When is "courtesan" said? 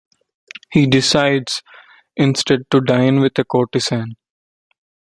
3.43-4.15